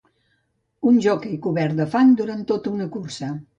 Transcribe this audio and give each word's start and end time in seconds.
Un 0.91 0.97
joquei 1.07 1.35
cobert 1.45 1.79
de 1.81 1.87
fang 1.93 2.17
durant 2.25 2.45
una 2.75 2.91
cursa. 2.99 3.33